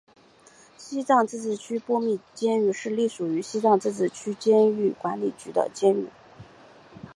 [0.79, 6.07] 西藏自治区波密监狱是隶属于西藏自治区监狱管理局的监狱。